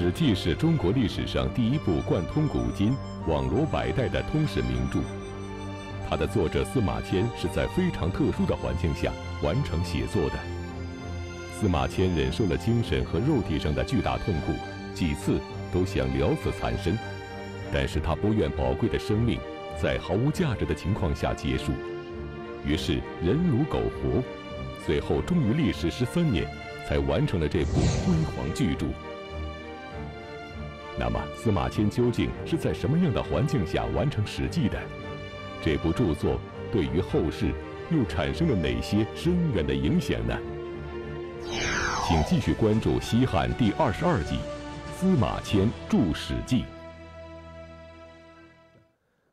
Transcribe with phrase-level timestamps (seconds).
[0.00, 2.94] 史记》是中国历史上第一部贯通古今、
[3.26, 5.00] 网罗百代的通史名著。
[6.08, 10.38] 它的作者司马迁是在非常特殊的环境下完成写作的。
[11.58, 14.52] 司马迁忍受了精神和肉体上的巨大痛苦，
[14.94, 15.40] 几次
[15.72, 16.96] 都想了此残生，
[17.72, 19.40] 但是他不愿宝贵的生命
[19.82, 21.72] 在毫无价值的情况下结束，
[22.64, 24.22] 于是人如苟活，
[24.86, 26.46] 最后终于历时十三年
[26.88, 28.86] 才完成了这部辉煌巨著。
[30.98, 34.76] 那么，司马迁究竟是在什么样的环境下完成《史记》的？
[35.62, 36.40] 这部著作
[36.72, 37.52] 对于后世
[37.90, 40.36] 又产生了哪些深远的影响呢？
[42.04, 44.36] 请继续关注西汉第二十二集
[44.96, 46.62] 《司马迁著史记》。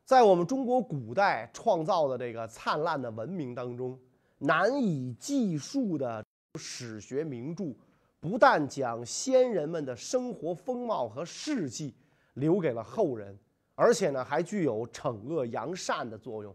[0.04, 3.98] 在我们中国古代创造的这个灿烂的文明当中，
[4.38, 7.74] 难以计数的史学名著。
[8.20, 11.94] 不但将先人们的生活风貌和事迹
[12.34, 13.38] 留给了后人，
[13.74, 16.54] 而且呢，还具有惩恶扬善的作用。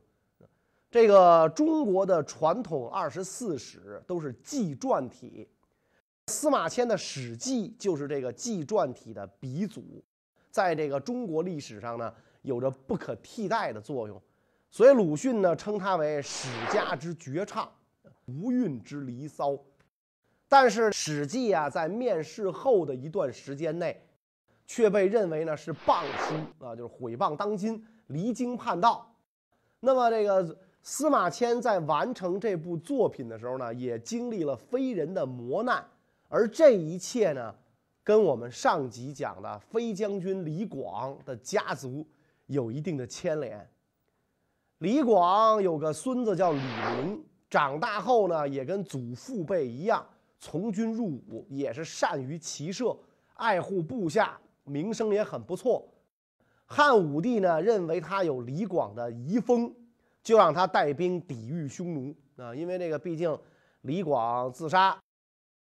[0.89, 5.47] 这个中国的传统二十四史都是纪传体，
[6.27, 10.03] 司马迁的《史记》就是这个纪传体的鼻祖，
[10.49, 14.21] 在这个中国历史上呢，有着不可替代的作用。
[14.69, 17.71] 所以鲁迅呢，称它为史家之绝唱，
[18.25, 19.57] 无韵之离骚。
[20.51, 23.97] 但是《史记》啊，在面世后的一段时间内，
[24.67, 29.15] 却被认为呢是谤书啊，就是毁谤当今，离经叛道。
[29.79, 35.81] 那么，这个司马迁在完成这部作品的时候呢，也经历了非人的磨难。
[36.27, 37.55] 而这一切呢，
[38.03, 42.05] 跟我们上集讲的飞将军李广的家族
[42.47, 43.65] 有一定的牵连。
[44.79, 50.05] 李广有个孙子叫李陵，长大后呢，也跟祖父辈一样。
[50.43, 52.97] 从军入伍也是善于骑射，
[53.35, 55.87] 爱护部下，名声也很不错。
[56.65, 59.71] 汉武帝呢认为他有李广的遗风，
[60.23, 62.55] 就让他带兵抵御匈奴啊。
[62.55, 63.37] 因为这个毕竟
[63.81, 64.99] 李广自杀，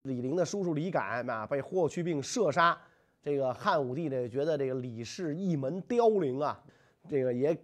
[0.02, 2.80] 李陵的叔叔李敢啊被霍去病射杀，
[3.20, 6.62] 这个汉武帝呢觉得这个李氏一门凋零啊，
[7.08, 7.58] 这个也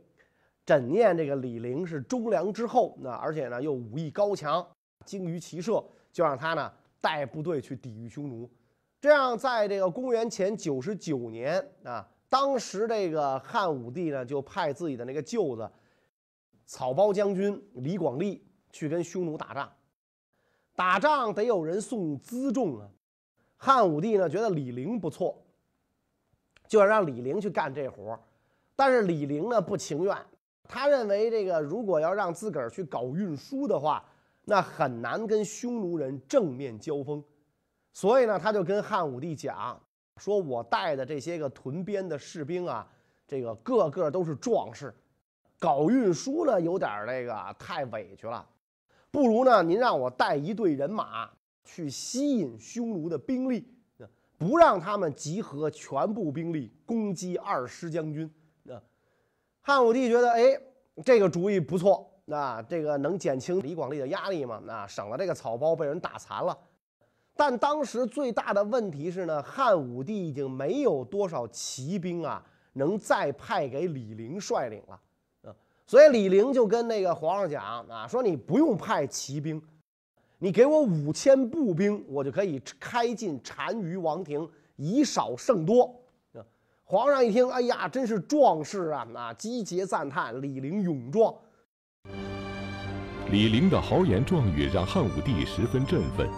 [0.67, 4.67] 枕念这个李陵是忠良之后，那而且呢又武艺高强，
[5.05, 6.73] 精于骑射，就让他呢。
[7.05, 8.51] 带部队去抵御匈奴，
[8.99, 15.71] 这样在这个公元前九十九年啊，当时这个汉武帝呢就派自己的那个舅子
[16.65, 19.71] 草包将军李广利去跟匈奴打仗。
[20.75, 22.89] 打仗得有人送辎重啊，
[23.59, 25.45] 汉武帝呢觉得李陵不错，
[26.67, 28.19] 就要让李陵去干这活
[28.75, 30.17] 但是李陵呢不情愿，
[30.67, 34.03] 他认为这个如果要让自个儿去搞运输的话。
[34.45, 37.25] 那很难跟匈奴人正面交锋，
[37.93, 39.81] 所以呢，他就跟汉武帝讲，
[40.19, 42.87] 说我带的这些个屯边的士兵啊，
[43.27, 44.95] 这个个个都是壮士，
[45.59, 48.47] 搞运输呢有点那个太委屈了，
[49.11, 51.31] 不如呢您让我带一队人马
[51.65, 53.67] 去吸引匈奴的兵力，
[54.37, 58.31] 不让他们集合全部兵力攻击二师将军。
[58.63, 58.79] 那
[59.63, 60.61] 汉武帝觉得，哎，
[61.03, 62.11] 这个主意不错。
[62.27, 64.61] 那这个能减轻李广利的压力吗？
[64.65, 66.57] 那省了这个草包被人打残了，
[67.37, 72.43] 但当时最大的问题是呢，汉武帝已经没有多少骑兵啊，
[72.73, 75.01] 能再派给李陵率领了，
[75.43, 75.55] 啊，
[75.87, 79.63] 所以李陵就跟那个皇上讲啊，说你不用派骑兵，
[80.39, 85.95] 你给我五千步兵，我就可以开进单于王庭，以少胜多。
[86.87, 89.09] 皇上一听，哎呀，真是壮士啊！
[89.15, 91.35] 啊，击节赞叹李陵勇壮。
[93.31, 96.29] 李陵的豪言壮语让汉武帝十分振奋，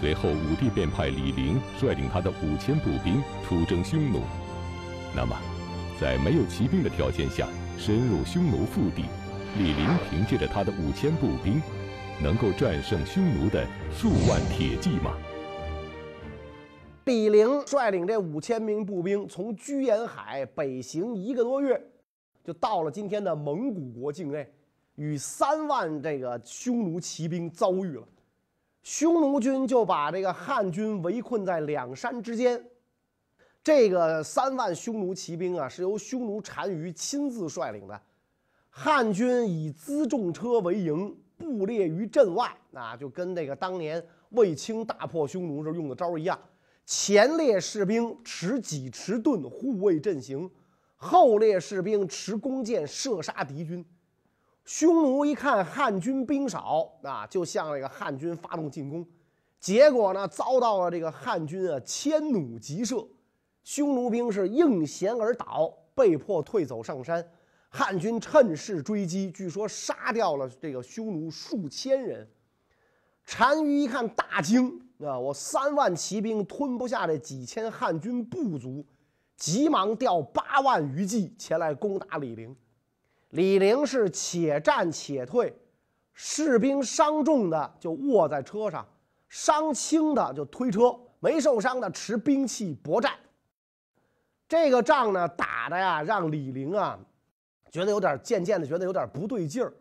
[0.00, 4.20] 随后武帝便派李陵率领他的五千步兵出征匈奴。
[5.14, 5.36] 那么，
[6.00, 7.46] 在没有骑兵的条件下
[7.78, 9.04] 深入匈奴腹地，
[9.56, 11.62] 李陵凭借着他的五千步兵，
[12.20, 15.16] 能够战胜匈奴的数万铁骑吗？
[17.04, 21.80] 李陵率领这五千名步兵从居延海北行一个多月，
[22.44, 24.46] 就到了今天的蒙古国境内。
[24.98, 28.08] 与三万这个匈奴骑兵遭遇了，
[28.82, 32.60] 匈奴军就把这个汉军围困在两山之间。
[33.62, 38.00] 这个三万匈奴骑兵啊，是由匈奴单于亲自率领的。
[38.70, 46.36] 汉军以辎重车为营，布列于阵外，啊，就跟那个当年卫青大破匈奴时候用的招一样。
[46.84, 50.50] 前列士兵持戟持盾护卫阵型，
[50.96, 53.84] 后列士兵持弓箭射杀敌军。
[54.68, 59.02] 匈奴一看汉军兵少啊，就向这个汉军发动进攻，
[59.58, 63.02] 结果呢，遭到了这个汉军啊千弩急射，
[63.64, 67.26] 匈奴兵是应弦而倒，被迫退走上山。
[67.70, 72.28] 汉军趁势追击，据说杀掉了这个匈奴数千人。
[73.24, 75.18] 单于一看大惊啊！
[75.18, 78.84] 我三万骑兵吞不下这几千汉军部族，
[79.34, 82.54] 急忙调八万余骑前来攻打李陵。
[83.30, 85.54] 李陵是且战且退，
[86.12, 88.86] 士兵伤重的就卧在车上，
[89.28, 93.12] 伤轻的就推车，没受伤的持兵器搏战。
[94.48, 96.98] 这个仗呢打的呀，让李陵啊
[97.70, 99.72] 觉得有点渐渐的觉得有点不对劲儿。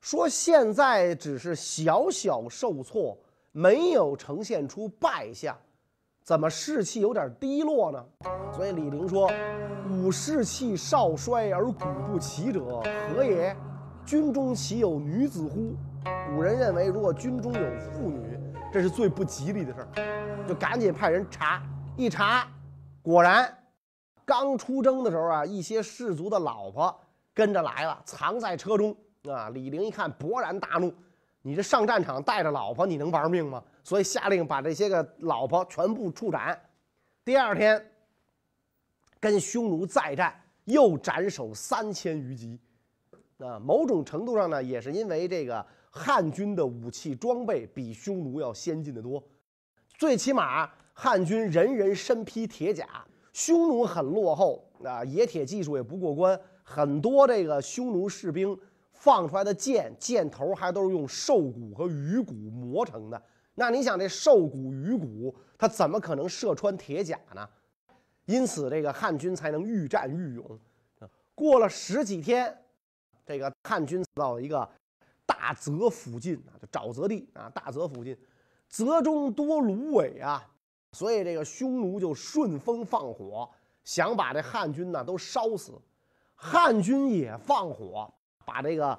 [0.00, 3.16] 说现在只是小小受挫，
[3.52, 5.56] 没有呈现出败相，
[6.26, 8.04] 怎么士气有点低落呢？
[8.52, 9.30] 所以李陵说
[9.88, 13.56] ：“吾士气少衰而鼓不起者何也？
[14.04, 15.76] 军中岂有女子乎？”
[16.28, 18.36] 古人认为，如果军中有妇女，
[18.72, 21.62] 这是最不吉利的事儿，就赶紧派人查。
[21.96, 22.48] 一查，
[23.02, 23.48] 果然，
[24.24, 26.92] 刚出征的时候啊，一些士族的老婆
[27.32, 28.92] 跟着来了，藏在车中。
[29.30, 29.48] 啊！
[29.50, 30.92] 李陵一看，勃然大怒
[31.46, 36.60] ：“你这上战场带着老婆，你能玩命吗？”所以下令把这些个老婆全部处斩。
[37.24, 37.88] 第二天，
[39.20, 40.34] 跟匈奴再战，
[40.64, 42.58] 又斩首三千余级。
[43.38, 49.22] 啊，某种程度上呢，也是因为这个汉军的武器装备比匈奴要先进的多。
[49.96, 52.88] 最起码，汉军人人身披铁甲，
[53.32, 58.58] 匈奴很落后啊，冶铁技术也不过关，很多这个匈奴士兵。
[58.98, 63.22] 放出来的箭，箭头还都是用兽骨和鱼骨磨成的。
[63.54, 67.48] 那你想，这兽骨、鱼骨，它怎么可能射穿铁甲呢？
[68.24, 70.60] 因此，这个汉军才能愈战愈勇。
[71.34, 72.56] 过了十几天，
[73.24, 74.68] 这个汉军到一个
[75.24, 78.16] 大泽附近啊，就沼泽地啊，大泽附近，
[78.68, 80.44] 泽中多芦苇啊，
[80.92, 83.48] 所以这个匈奴就顺风放火，
[83.84, 85.72] 想把这汉军呢都烧死。
[86.34, 88.12] 汉军也放火。
[88.46, 88.98] 把这个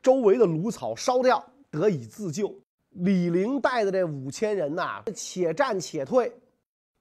[0.00, 2.54] 周围的芦草烧掉，得以自救。
[2.90, 6.32] 李陵带的这五千人呐，且战且退，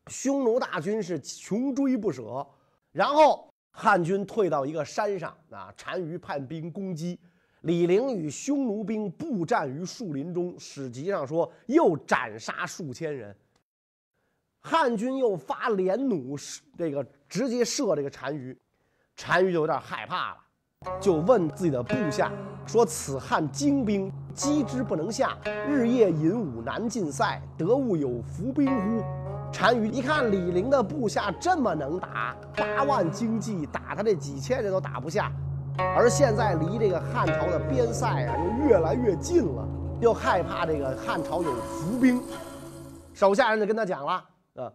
[0.08, 2.46] 匈奴大军是穷追不舍。
[2.92, 7.20] 然后汉军退到一个山上啊，单于派兵攻击，
[7.62, 10.58] 李陵与匈奴兵布战于树林中。
[10.60, 13.36] 史籍上说，又斩杀数千人。
[14.62, 16.38] 汉军又发连弩，
[16.78, 18.58] 这个直接射这个单于，
[19.16, 20.38] 单于就有点害怕了。
[21.00, 22.32] 就问自己的部下
[22.66, 25.38] 说：“此汉精兵，击之不能下，
[25.68, 29.04] 日夜引武难进塞，得物有伏兵乎？”
[29.54, 35.32] 单于一看李陵的部下这么能打，八万精骑打他这几千人都打不下，
[35.96, 39.68] 而现在离这个汉朝的边塞啊又越来越近了，
[40.02, 42.22] 又害怕这个汉朝有伏兵，
[43.14, 44.24] 手下人就跟他讲了
[44.62, 44.72] ：“啊，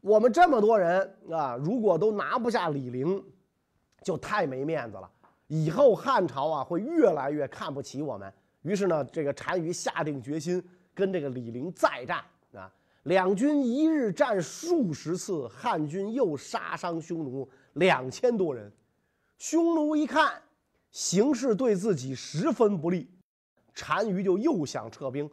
[0.00, 3.22] 我们这么多人啊，如果都拿不下李陵。”
[4.02, 5.10] 就太没面子了，
[5.46, 8.32] 以后汉朝啊会越来越看不起我们。
[8.62, 10.62] 于是呢，这个单于下定决心
[10.94, 12.22] 跟这个李陵再战
[12.54, 12.70] 啊。
[13.04, 18.70] 两军一日战数十次，汉军又杀伤匈奴两千多人。
[19.38, 20.34] 匈奴一看
[20.90, 23.08] 形势对自己十分不利，
[23.74, 25.28] 单于就又想撤兵。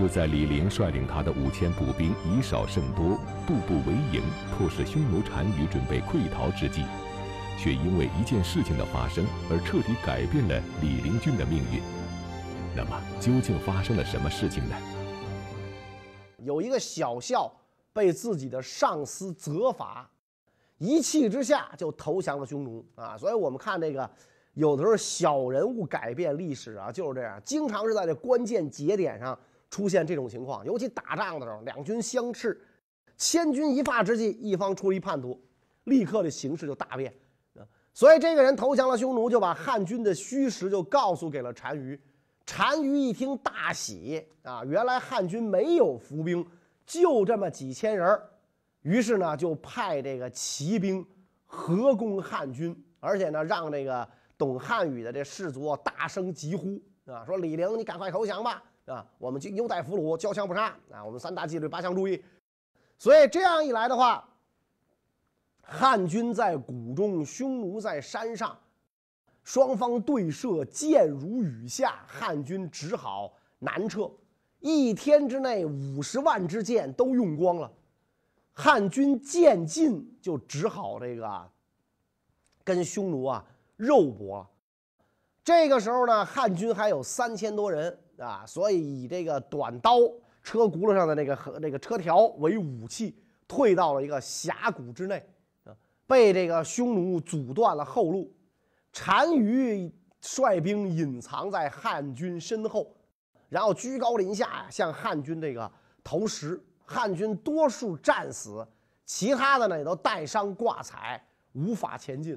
[0.00, 4.22] 就在李陵率领他的五千步兵以少胜多，步步为营，
[4.56, 6.86] 迫使匈奴单于准备溃逃之际，
[7.58, 11.82] 却因为一件事情的发生而彻底改变了李陵军的命运。
[12.74, 14.76] 那么，究竟发生了什么事情呢？
[16.38, 17.52] 有一个小校
[17.92, 20.10] 被自己的上司责罚，
[20.78, 23.18] 一气之下就投降了匈奴啊！
[23.18, 24.10] 所以我们看这个，
[24.54, 29.38] 有的时候小人物改变历史啊，就是这样，经常是在这关键节点上。
[29.70, 32.60] 出现这种情况，尤其打仗的时候，两军相斥，
[33.16, 35.40] 千钧一发之际，一方出了一叛徒，
[35.84, 37.14] 立刻的形势就大变。
[37.92, 41.98] 所以这个人投降了匈奴，就把汉军的虚实就告诉给了单于。
[42.46, 46.44] 单于一听大喜啊，原来汉军没有伏兵，
[46.84, 48.20] 就这么几千人
[48.82, 51.06] 于是呢，就派这个骑兵
[51.44, 58.62] 合攻汉军，而且呢，让这个懂汉语的这士卒大声疾呼啊，说李陵，你赶快投降吧。
[58.90, 61.04] 啊，我们就优待俘虏，交枪不杀啊！
[61.04, 62.22] 我们三大纪律八项注意。
[62.98, 64.28] 所以这样一来的话，
[65.62, 68.58] 汉军在谷中，匈奴在山上，
[69.44, 74.10] 双方对射，箭如雨下，汉军只好南撤。
[74.58, 77.72] 一天之内，五十万支箭都用光了，
[78.52, 81.50] 汉军渐进，就只好这个
[82.64, 83.44] 跟匈奴啊
[83.76, 84.46] 肉搏。
[85.44, 87.96] 这个时候呢，汉军还有三千多人。
[88.20, 89.98] 啊，所以以这个短刀
[90.42, 93.16] 车轱辘上的那个和那个车条为武器，
[93.48, 95.26] 退到了一个峡谷之内，
[95.64, 95.74] 啊，
[96.06, 98.32] 被这个匈奴阻断了后路。
[98.92, 102.94] 单于率兵隐藏在汉军身后，
[103.48, 105.70] 然后居高临下，向汉军这个
[106.04, 106.60] 投石。
[106.84, 108.66] 汉军多数战死，
[109.04, 112.36] 其他的呢也都带伤挂彩，无法前进。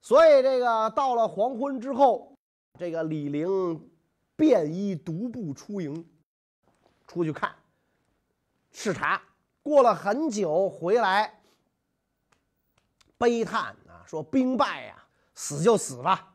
[0.00, 2.32] 所以这个到了黄昏之后，
[2.76, 3.80] 这个李陵
[4.38, 6.06] 便衣独步出营，
[7.08, 7.52] 出去看
[8.70, 9.20] 视察。
[9.64, 11.40] 过了很久回来，
[13.18, 14.94] 悲叹啊，说兵败呀，
[15.34, 16.32] 死就死吧。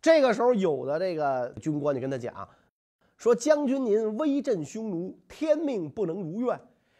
[0.00, 2.48] 这个时候，有的这个军官就跟他讲，
[3.18, 6.58] 说将军您威震匈奴，天命不能如愿，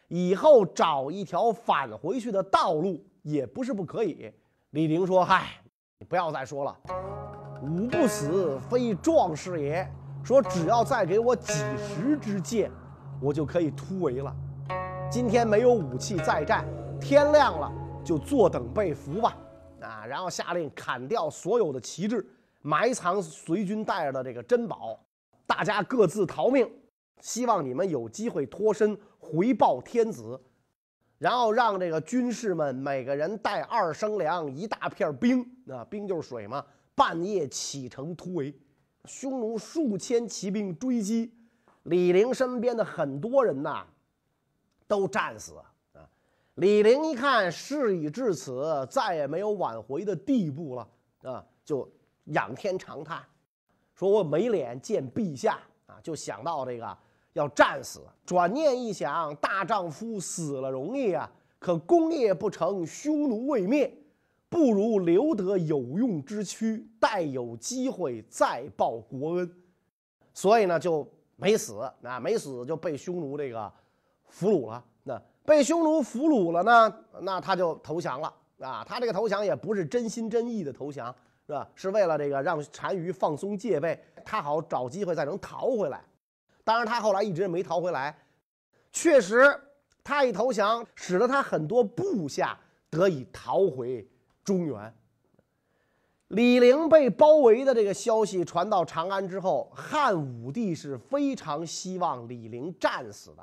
[0.08, 4.30] 以后找一条返回去的道路也不是不可以。
[4.72, 5.62] 李陵说：“嗨，
[5.96, 6.78] 你不要再说了，
[7.62, 9.90] 吾不死非壮士也。
[10.28, 12.70] 说只要再给我几十支箭，
[13.18, 14.30] 我就可以突围了。”
[15.10, 16.66] 今天没有武器再战，
[17.00, 17.72] 天亮了
[18.04, 19.34] 就坐等被俘吧。
[19.80, 22.22] 啊，然后下令砍掉所有的旗帜，
[22.60, 25.00] 埋藏随军带着的这个珍宝，
[25.46, 26.70] 大家各自逃命。
[27.22, 30.38] 希望你们有机会脱身回报天子。
[31.16, 36.62] 然后让这个军士们每个人带二升粮，一大片冰，啊，冰就是水嘛。
[36.94, 38.54] 半夜启程突围，
[39.08, 41.32] 匈奴数千骑兵追击，
[41.84, 43.84] 李陵身边的很多人呐。
[44.86, 45.52] 都战死
[45.92, 46.08] 啊！
[46.54, 50.88] 李陵一看事已至此，再也没有挽回的地步了
[51.24, 51.86] 啊，就
[52.24, 53.22] 仰天长叹，
[53.94, 56.00] 说我没脸见陛下啊！
[56.02, 56.98] 就想到这个
[57.34, 58.00] 要战死。
[58.24, 63.94] 转念一想，大丈夫死了容易啊，可功业不成，匈奴未灭，
[64.48, 69.50] 不如留得有用之躯，待有机会再报国恩。
[70.32, 73.72] 所以呢，就没死啊，没死就被匈奴这个。
[74.30, 76.94] 俘虏了，那被匈奴俘虏了呢？
[77.22, 78.84] 那他就投降了啊！
[78.86, 81.12] 他这个投降也不是真心真意的投降，
[81.46, 81.66] 是吧？
[81.74, 86.04] 是为了这个让单于放松戒备，他好找机会再能逃回来。
[86.62, 88.14] 当然，他后来一直没逃回来。
[88.92, 89.58] 确实，
[90.04, 94.06] 他一投降，使得他很多部下得以逃回
[94.48, 94.94] 中原。
[96.28, 103.42] 李陵被包围的这个消息传到长安之后，汉武帝是非常希望李陵战死的。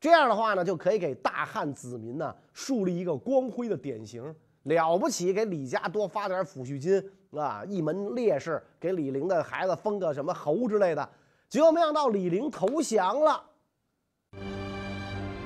[0.00, 7.02] 这样的话呢，就可以给大汉子民呢树立一个光辉的典型，了不起，给李家多发点抚恤金
[7.38, 11.08] 啊，一门烈士，给李陵的孩子封个什么侯之类的。
[11.48, 13.42] 结果没想到李陵投降了。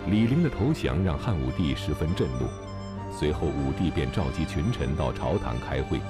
[0.06, 2.46] 李陵的投降让汉武帝十分震怒，
[3.12, 6.00] 随后武帝便召集群臣到朝堂开会。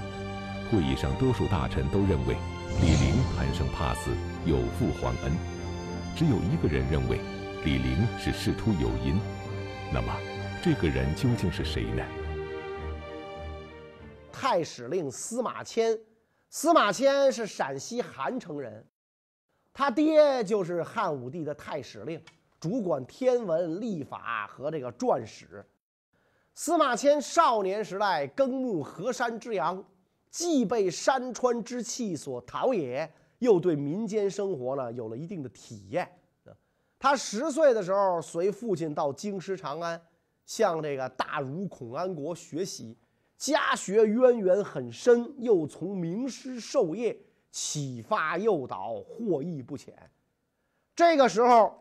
[0.71, 2.37] 会议上，多数大臣都认为
[2.81, 4.11] 李陵贪生怕死，
[4.47, 5.33] 有负皇恩，
[6.17, 7.19] 只有一个人认为。
[7.65, 9.21] 李陵是仕途有因，
[9.93, 10.13] 那么
[10.61, 12.03] 这个人究竟是谁呢？
[14.33, 15.97] 太史令司马迁，
[16.51, 18.85] 司马迁是陕西韩城人，
[19.73, 22.21] 他爹就是汉武帝的太史令，
[22.59, 25.65] 主管天文、历法和这个传史。
[26.55, 29.83] 司马迁少年时代耕牧河山之阳，
[30.31, 36.11] 既被山川之气所陶冶，又对民间生活呢有了一定的体验。
[36.99, 40.01] 他十岁的时候，随父亲到京师长安，
[40.47, 42.97] 向这个大儒孔安国学习，
[43.37, 47.19] 家学渊源很深，又从名师授业，
[47.51, 49.93] 启发诱导，获益不浅。
[50.95, 51.75] 这个时候，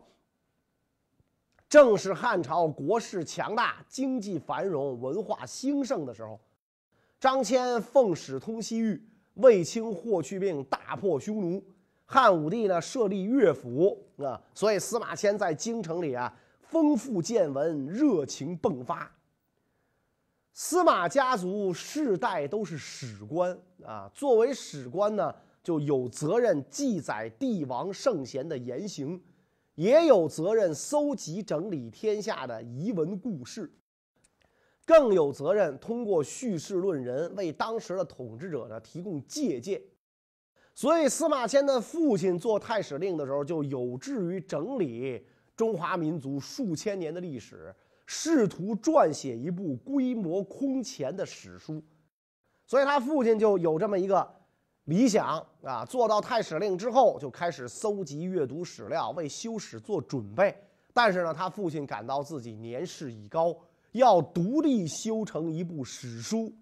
[1.72, 6.38] 正是汉朝国势强大、经济繁荣、文化兴盛的时候。
[7.18, 9.02] 张骞奉使通西域，
[9.36, 11.64] 卫青、霍去病大破匈奴。
[12.04, 19.10] 汉武帝呢设立乐府啊，所以司马迁在京城里啊丰富见闻，热情迸发。
[20.52, 29.24] 司马家族世代都是史官啊，作为史官呢，就有责任记载帝王圣贤的言行，
[29.82, 33.68] 也有责任搜集整理天下的遗文故事，
[34.86, 39.82] 更有责任通过叙事论人，为当时的统治者呢提供借鉴。
[40.76, 47.74] 所以，司马迁的父亲做太史令的时候，就有志于整理中华民族数千年的历史，
[48.06, 51.84] 试图撰写一部规模空前的史书。
[52.68, 54.32] 所以他父亲就有这么一个
[54.86, 55.86] 理想啊。
[55.86, 60.56] 做到太史令之后，就开始搜集阅读史料，为修史做准备。
[60.94, 63.56] 但是呢，他父亲感到自己年事已高，
[63.94, 66.54] 要独立修成一部史书。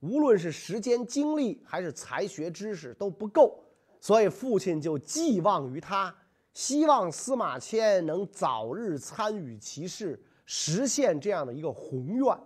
[0.00, 3.58] 无论是时间、精力还是才学、知识都不够，
[4.00, 6.14] 所以父亲就寄望于他，
[6.52, 12.38] 希望司马迁能早日参与其事，实现这样的一个宏愿。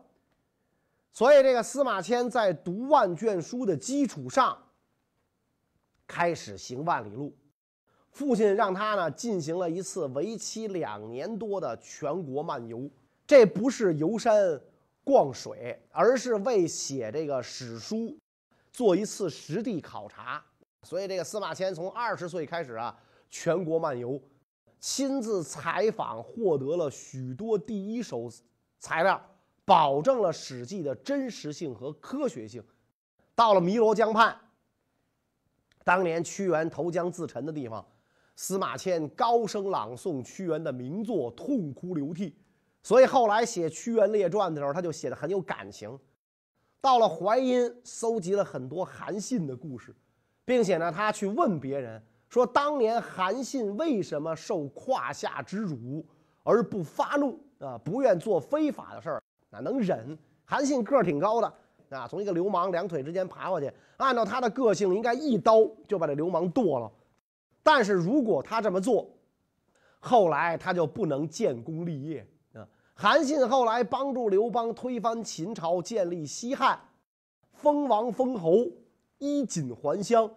[1.13, 4.57] 所以，这个司马迁在读万卷书的基础上，
[6.09, 7.33] 开始行万里路。
[8.11, 12.91] 父亲让他呢进行了一次为期两年多的全国漫游，
[13.25, 14.61] 这不是游山
[15.05, 18.19] 逛水，而是为写这个史书
[18.73, 20.45] 做一次实地考察。
[20.83, 22.97] 所以，这个司马迁从二十岁开始啊，
[23.29, 24.21] 全国漫游，
[24.81, 28.31] 亲自采访，获得了许多第一手
[28.79, 29.21] 材料，
[29.65, 32.65] 保证了《史记》的真实性和科学性。
[33.35, 34.37] 到了汨罗江畔，
[35.89, 37.83] 当年屈原投江自沉的地方。
[38.37, 42.37] 司马迁高声朗诵屈原的名作，痛哭流涕，
[42.83, 45.99] 所以后来写《屈原列传》的时候，他就写的很有感情。
[46.79, 49.97] 到了淮阴，搜集了很多韩信的故事，
[50.45, 56.05] 并且呢，他去问别人说，当年韩信为什么受胯下之辱
[56.43, 57.79] 而不发怒啊？
[57.79, 60.17] 不愿做非法的事儿，那能忍？
[60.45, 61.55] 韩信个儿挺高的
[61.91, 66.91] 啊，从一个流氓两腿之间爬过去，按照他的个性，应该一刀就把这流氓剁了。
[67.63, 69.09] 但是如果他这么做，
[69.99, 72.67] 后来他就不能建功立业啊。
[72.95, 76.79] 韩信后来帮助刘邦推翻秦朝，建立西汉，
[77.53, 78.67] 封王封侯，
[79.19, 80.31] 衣锦还乡。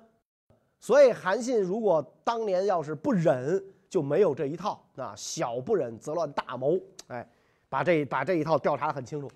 [0.80, 5.14] 所以韩信如果当年要是不忍，就没有这一套啊。
[5.16, 7.30] 小不忍则乱大谋，哎，
[7.70, 9.30] 把这把这一套调查的很清楚。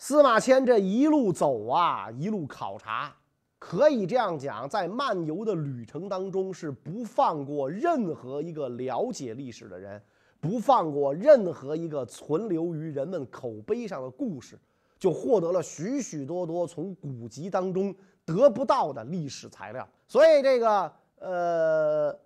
[0.00, 3.14] 司马迁这一路走啊，一路考察。
[3.58, 10.02] 可以这样讲，在漫游的旅程当中，是不放过任何一个了解历史的人，
[10.40, 14.58] 不放过任何一个存留于人们口碑上的故事，
[14.98, 19.86] 就获得了许许多多从古籍当中得不到的历史材料。
[20.08, 22.18] 所以，这个呃，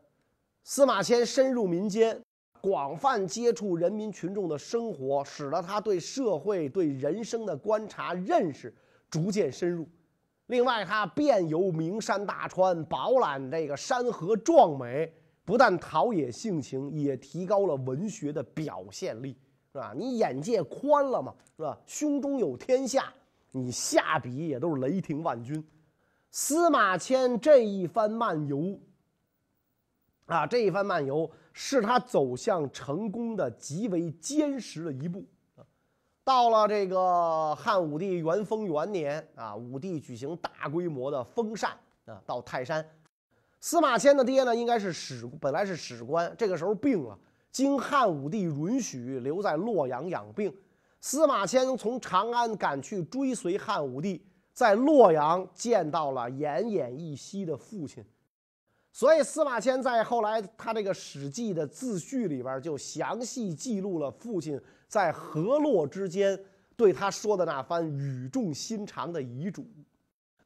[0.63, 2.24] 司马迁深入民间，
[2.65, 8.75] 广泛接触人民群众的生活，使得他对社会、对人生的观察、认识
[9.11, 9.87] 逐渐深入。
[10.47, 15.13] 另外，他遍游名山大川，饱览这个山河壮美，
[15.45, 19.37] 不但陶冶性情，也提高了文学的表现力，
[19.71, 19.93] 是吧？
[19.95, 21.79] 你眼界宽了嘛，是吧？
[21.85, 23.13] 胸中有天下，
[23.51, 25.63] 你下笔也都是雷霆万钧。
[26.31, 28.81] 司马迁这一番漫游，
[30.25, 35.25] 啊，这一番漫游是他走向成功的极为坚实的一步。
[36.25, 41.71] 到了这个汉武帝元丰元年啊，武帝举行大规模的封禅
[42.07, 42.85] 啊，到泰山。
[43.61, 47.19] 司马迁的爹呢，应该是史，本来是史官，这个时候病了，
[47.51, 50.55] 经汉武帝允许留在洛阳养病。
[51.01, 58.03] 司马迁从长安赶去追随汉武帝，在洛阳见到了奄奄一息的父亲。
[58.95, 64.59] 所以司马迁在后来他这个《史记》的自序里边就详细记录了父亲。
[64.87, 66.39] 在河洛之间，
[66.77, 69.67] 对他说的那番语重心长的遗嘱，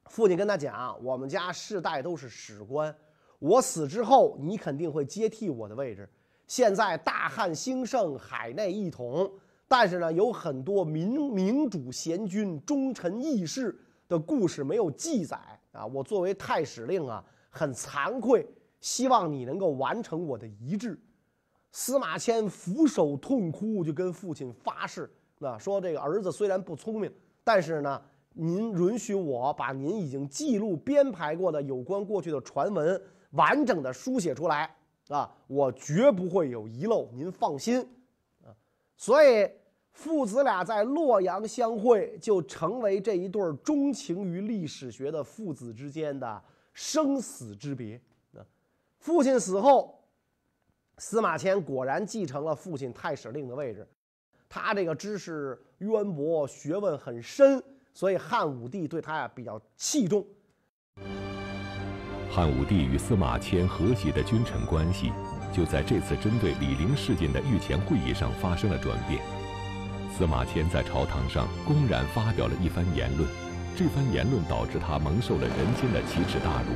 [0.07, 2.97] 父亲跟他讲：“我们家世代都是史官，
[3.39, 6.09] 我死之后，你肯定会接替我的位置。
[6.47, 9.31] 现在大汉兴盛，海内一统，
[9.69, 15.39] 但是呢，有很多民民主贤君、忠臣义士的故事没有记载
[15.73, 15.85] 啊。
[15.85, 17.23] 我作为太史令啊，
[17.59, 18.47] 很惭愧，
[18.81, 20.97] 希望你能够完成我的遗志。”
[21.73, 27.13] 司马迁俯首痛哭，就跟父亲发誓：“那说这个儿子虽然不聪明，
[27.45, 28.01] 但是呢，
[28.33, 33.01] 您允许我把您已经记录编排过的有关过去的传闻
[33.33, 34.75] 完整的书写出来
[35.09, 37.81] 啊，我绝不会有遗漏，您放心
[38.43, 38.49] 啊。”
[38.97, 39.49] 所以
[39.93, 46.43] 父子俩在洛阳相会，就成为这一对钟情于历史学的父子之间的
[46.79, 48.01] 生死之别
[48.35, 48.47] 啊。
[49.01, 49.97] 父亲死后。
[51.01, 53.87] 司马迁果然继承了父亲太史令的位置，
[54.49, 57.63] 他这个知识渊博，学问很深，
[57.95, 60.27] 所以汉武帝对他呀比较器重。
[62.29, 65.13] 汉武帝与司马迁和谐的君臣关系，
[65.55, 69.23] 就在这次针对李陵事件的御前会议上发生了转变。
[70.13, 73.31] 司马迁在朝堂上公然发表了一番言论，
[73.79, 76.71] 这番言论导致他蒙受了人间的奇耻大辱。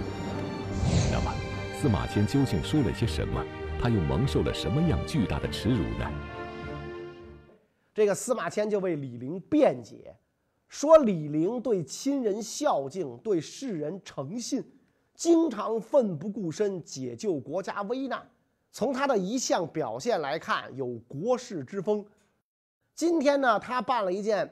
[1.10, 1.34] 那么，
[1.74, 3.44] 司马迁究竟说了些什么？
[3.80, 6.08] 他又蒙受了什么样巨大的耻辱呢？
[7.92, 10.14] 这个司马迁就为李陵辩解，
[10.68, 14.64] 说李陵对亲人孝敬，对世人诚信，
[15.12, 18.24] 经常奋不顾身解救国家危难。
[18.70, 22.06] 从他的一项表现来看，有国士之风。
[22.94, 24.48] 今天呢，他办了一件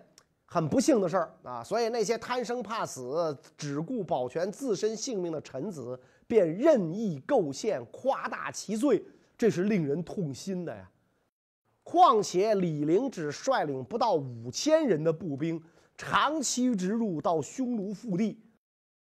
[0.53, 9.01] 很不幸的事儿啊，所以那些贪生怕死、只顾保全自身性命的臣子，便任意构陷、夸大其罪。
[9.39, 10.91] 这是令人痛心的呀！
[11.85, 15.63] 况且李陵只率领不到五千人的步兵，
[15.97, 18.39] 长驱直入到匈奴腹地，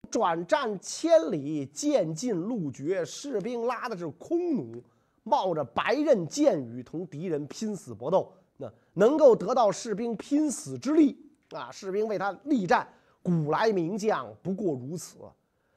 [0.09, 4.83] 转战千里，渐进路绝，士兵拉的是空弩，
[5.21, 11.15] 冒着白刃箭雨同敌人拼死搏斗，那能够得到士兵拼死之力
[11.51, 11.71] 啊！
[11.71, 12.87] 士兵为他力战，
[13.21, 15.17] 古来名将不过如此。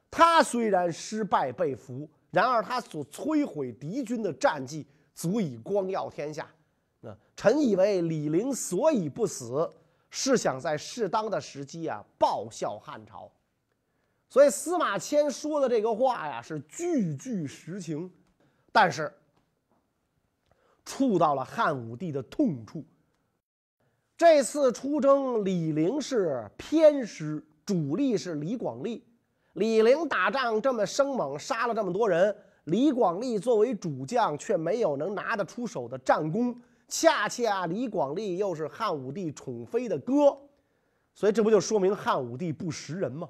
[0.09, 6.49] 他虽然失败被俘，然而他所摧毁敌军的战绩足以光耀天下。
[6.99, 9.71] 那臣以为李陵所以不死，
[10.09, 13.31] 是想在适当的时机啊报效汉朝。
[14.29, 18.11] 所以司马迁说的这个话呀，是句句实情，
[18.71, 19.13] 但是
[20.85, 22.83] 触到了汉武帝的痛处。
[24.21, 29.03] 这次出征，李陵是偏师，主力是李广利。
[29.53, 36.55] 李陵打仗这么生猛，杀了这么多人，李广利作为主将，却没有能拿得出手的战功。
[36.87, 40.37] 恰恰李广利又是汉武帝宠妃的哥，
[41.15, 43.27] 所以这不就说明汉武帝不识人吗？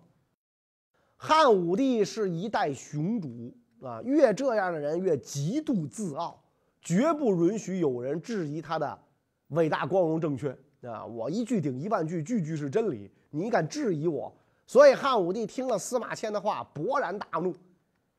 [1.15, 6.43] 汉武帝是一代雄主啊，越这样的人越极度自傲，
[6.81, 8.99] 绝不允许有人质疑他的
[9.51, 10.53] 伟大、光荣、正确
[10.87, 11.05] 啊！
[11.05, 14.33] 我一句顶一万句，句句是真理，你敢质疑我？
[14.65, 17.53] 所以汉武帝听了司马迁的话，勃然大怒。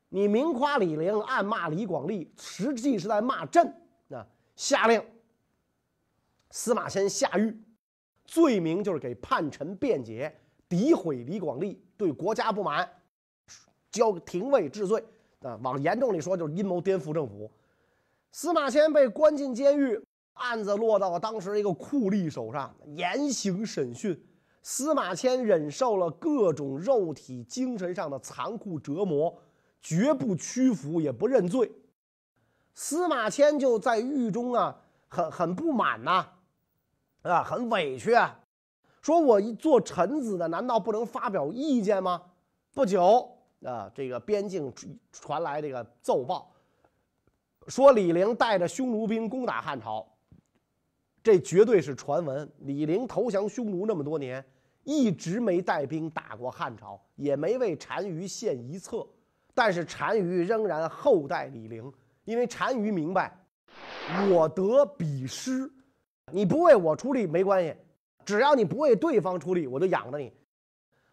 [0.09, 3.65] 你明夸李陵，暗骂李广利，实际是在骂朕
[4.09, 4.25] 啊！
[4.55, 5.03] 下令。
[6.51, 7.57] 司马迁下狱，
[8.25, 10.31] 罪名就是给叛臣辩解，
[10.69, 12.87] 诋毁李广利，对国家不满，
[13.91, 15.03] 交廷尉治罪。
[15.41, 17.51] 啊，往严重里说，就是阴谋颠覆政府。
[18.31, 19.99] 司马迁被关进监狱，
[20.33, 24.19] 案子落到了当时一个酷吏手上，严刑审讯。
[24.61, 29.37] 司马迁忍受了各种肉体、精神上的残酷折磨，
[29.81, 31.69] 绝不屈服，也不认罪。
[32.73, 36.27] 司马迁就在狱中啊，很很不满呐。
[37.23, 38.39] 啊，很委屈啊！
[39.01, 42.21] 说我一做臣子的，难道不能发表意见吗？
[42.73, 43.29] 不久
[43.63, 44.73] 啊，这个边境
[45.11, 46.51] 传来这个奏报，
[47.67, 50.07] 说李陵带着匈奴兵攻打汉朝。
[51.23, 52.51] 这绝对是传闻。
[52.59, 54.43] 李陵投降匈奴那么多年，
[54.83, 59.07] 一直没带兵打过汉朝，也没为单于献一策。
[59.53, 61.91] 但是单于仍然厚待李陵，
[62.25, 63.33] 因为单于明白，
[64.29, 65.71] 我得彼失。
[66.31, 67.75] 你不为我出力没关系，
[68.25, 70.33] 只要你不为对方出力，我就养着你。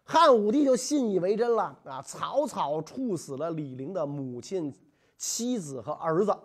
[0.03, 2.01] 汉武帝就信以为真了啊！
[2.01, 4.73] 草草处死了李陵的母亲、
[5.15, 6.35] 妻子和儿子。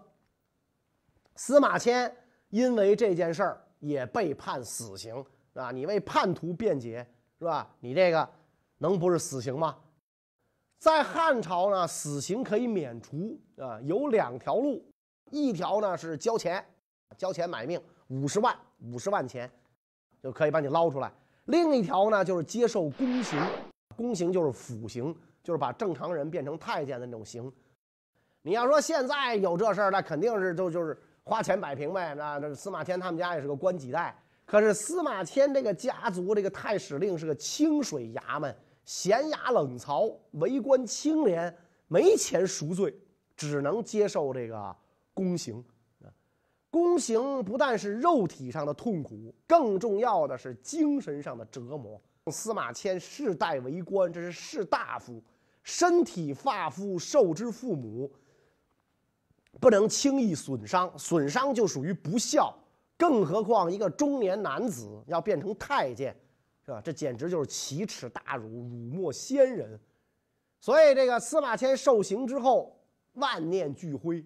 [1.35, 2.15] 司马迁
[2.57, 5.71] 因为这件事儿也被判死刑啊！
[5.71, 7.07] 你为叛徒辩解
[7.39, 7.71] 是吧？
[7.81, 8.27] 你这个
[8.79, 9.77] 能不是死刑吗？
[10.79, 14.83] 在汉朝呢，死刑可以免除啊，有两条路，
[15.31, 16.65] 一条呢是交钱，
[17.19, 17.79] 交钱买命。
[18.07, 19.51] 五十万，五十万钱
[20.23, 21.13] 就可以把你捞出来。
[21.47, 23.39] 另一条呢，就是接受宫刑，
[23.95, 27.53] 宫刑就是腐刑，就是把正常人变成太监的那种刑。
[28.41, 32.15] 你要说现在有这事儿，那肯定是就就是花钱摆平呗。
[32.15, 41.53] 那这司马迁他们家也是个官几代，可是司马迁这个家族这个太史令是个清水衙门，咸衙冷曹，为官清廉，
[41.89, 42.97] 没钱赎罪，
[43.37, 44.75] 只能接受这个
[45.13, 45.63] 宫刑。
[46.71, 52.01] 宫刑不但是肉体上的痛苦，更重要的是精神上的折磨。
[52.31, 55.23] 司马迁世代为官，这是士大夫，
[55.63, 58.13] 身体发肤受之父母，
[59.61, 62.55] 不能轻易损伤，损伤就属于不孝。
[62.99, 66.17] 更何况一个中年男子要变成太监，
[66.65, 66.81] 是吧？
[66.83, 69.79] 这简直就是奇耻大辱，辱没先人。
[70.61, 72.75] 所以这个司马迁受刑之后，
[73.15, 74.25] 万念俱灰。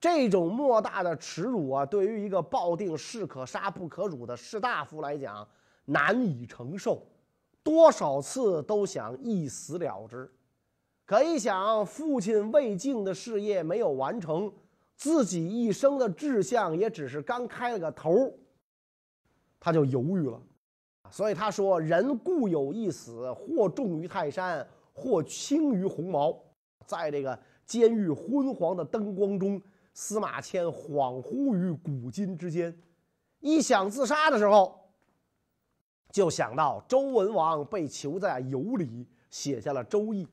[0.00, 5.48] 这种莫大的耻辱啊，对于一个抱定士可杀不可辱的士大夫来讲，
[5.84, 7.06] 难以承受，
[7.62, 10.30] 多少次都想一死了之。
[11.06, 14.52] 可一想，父亲魏晋的事业没有完成，
[14.96, 18.32] 自己一生的志向也只是刚开了个头，
[19.60, 20.40] 他就犹豫了。
[21.10, 26.38] 所以他说：“人固有一死，或重于泰山，或轻于鸿毛。”
[26.86, 29.60] 在这个监狱昏黄的灯光中。
[29.96, 32.76] 司马迁恍惚于古今之间，
[33.38, 34.90] 一想自杀的时候，
[36.10, 40.26] 就想到周文王被囚在羑里，写下了《周易；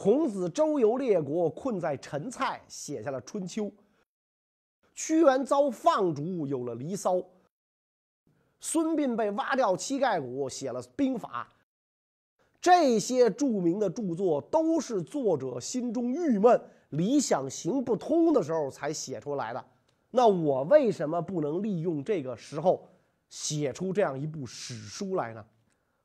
[0.00, 3.64] 孔子周游列国，困在陈蔡，写下了《春秋》；
[4.94, 7.16] 屈原遭放逐，有了《离骚》；
[8.60, 11.48] 孙膑被挖掉膝盖骨，写了《兵法》。
[12.60, 16.62] 这些著名的著作，都是作者心中郁闷。
[16.90, 19.64] 理想行不通的时候才写出来的，
[20.12, 22.88] 那我为什么不能利用这个时候
[23.28, 25.44] 写出这样一部史书来呢？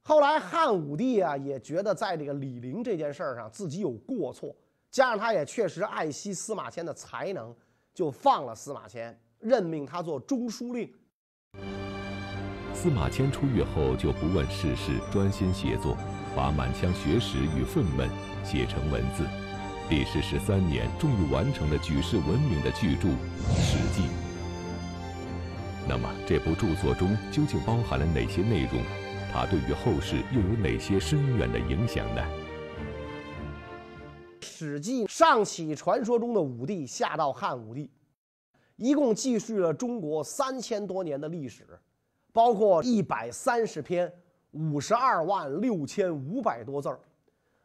[0.06, 4.54] 后来汉武帝啊也觉得在这个李陵这件事儿上自己有过错，
[4.92, 7.56] 加上他也确实爱惜司马迁的才能，
[7.94, 10.94] 就放了司马迁，任命他做中书令。
[12.74, 15.96] 司马迁出狱后就不问世事，专心写作，
[16.36, 18.10] 把满腔学识与愤懑
[18.44, 19.24] 写成文字。
[19.90, 23.08] 历时十三年，终于完成了举世闻名的巨著
[23.56, 24.02] 《史记》。
[25.88, 28.84] 那么，这部著作中究竟包含了哪些内容？
[29.34, 32.22] 它对于后世又有哪些深远的影响呢？
[34.46, 37.90] 《史记》上起传说中的武帝，下到汉武帝，
[38.76, 41.66] 一共记述了中国三千多年的历史，
[42.32, 44.14] 包括一百三十篇，
[44.52, 47.00] 五十二万六千五百多字儿。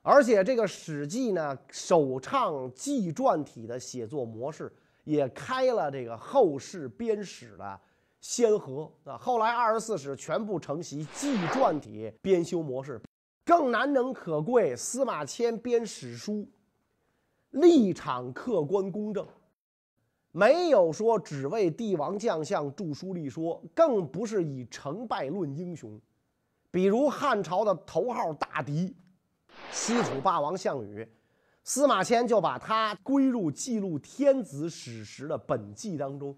[0.00, 4.72] 而且这个《史记》呢，首倡纪传体的写作模式，
[5.04, 7.80] 也开了这个后世编史的
[8.20, 9.16] 先河啊。
[9.16, 13.00] 后来二十四史全部承袭纪传体编修模式，
[13.44, 16.48] 更难能可贵，司马迁编史书，
[17.50, 19.26] 立场客观公正，
[20.32, 26.00] 没有说只为帝王将相著书立说，更不是以成败论英雄。
[26.70, 28.94] 比如汉朝的头号大敌。
[29.72, 31.06] 西楚霸王项羽，
[31.64, 36.36] 司马迁就把他归入记录天子史实的本纪当中，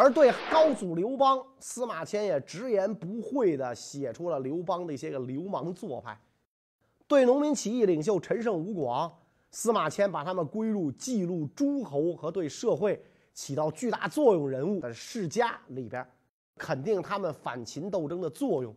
[0.00, 6.14] 而对高祖刘邦，司马迁也直言不讳地写出了刘邦的一些个流氓做派；
[7.08, 9.12] 对农民起义领袖陈胜吴广，
[9.50, 13.02] 司马迁把他们归入记录诸侯和对社会
[13.34, 16.08] 起到巨大作用人物的世家里边，
[16.56, 18.72] 肯定他们反秦斗争的作用。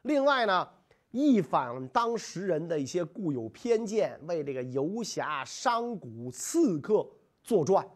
[0.00, 0.66] 另外呢？
[1.10, 7.06] 一反当时人的一些固有偏见，为这个游侠、商贾、刺客
[7.42, 7.86] 作传，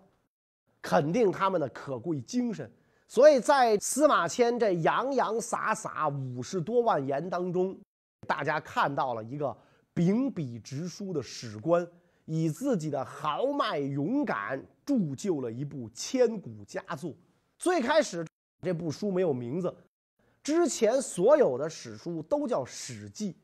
[0.89, 2.71] 肯定他们的可贵精神。
[3.07, 7.79] 所以在司马迁这洋洋洒洒五十多万言当中，
[8.27, 9.55] 大家看到了一个
[9.93, 11.87] 秉笔直书的史官，
[12.25, 17.13] 以自己的豪迈勇敢铸就了一部千古佳作。
[17.59, 18.27] 最开始
[18.63, 19.75] 这部书没有名字。
[20.43, 23.37] 之前所有的史书都叫《史记》。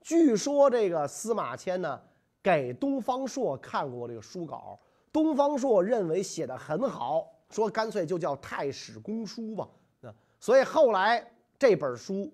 [0.00, 2.00] 据说这个司马迁呢，
[2.40, 4.78] 给东方朔看过这个书稿，
[5.12, 9.68] 东方朔认为写的很好，说干脆就叫《太史公书》吧。
[10.02, 11.24] 啊，所以后来
[11.58, 12.32] 这本书，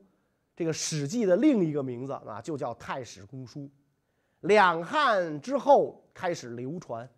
[0.57, 3.61] 这个《史记》的另一个名字啊，就叫《太史公书》。
[4.41, 7.09] 两汉之后开始流传。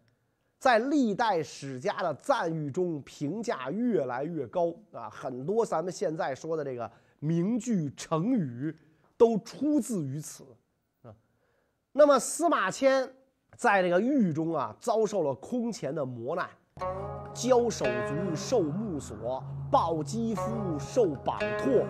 [0.58, 5.08] 在历代史家的赞誉中，评价越来越高啊！
[5.10, 8.74] 很多咱们现在说的这个名句成语，
[9.18, 10.44] 都出自于此
[11.02, 11.14] 啊。
[11.92, 13.08] 那么司马迁
[13.56, 16.48] 在这个狱中啊，遭受了空前的磨难，
[17.32, 21.86] 交手足受木锁，抱肌肤受绑拓，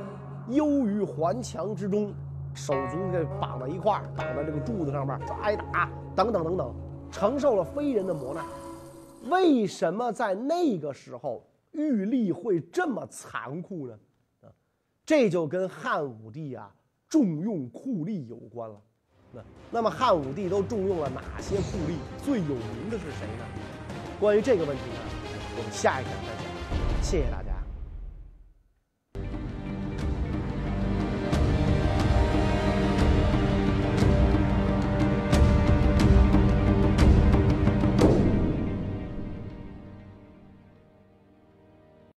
[0.48, 2.12] 忧于环墙之中，
[2.54, 6.74] 手足给绑在一块儿，绑在这个柱子上面，挨打等等等等。
[7.08, 8.44] 承受了非人的磨难，
[9.30, 13.98] 为什么在那个时候玉立会这么残酷呢？
[15.04, 16.74] 这就跟汉武帝啊
[17.08, 18.76] 重用酷吏有关了。
[19.70, 21.96] 那么汉武帝都重用了哪些酷吏？
[22.24, 23.44] 最有名的是谁呢？
[24.20, 25.00] 关于这个问题呢，
[25.56, 27.02] 我们下一讲再讲。
[27.02, 27.55] 谢谢大家。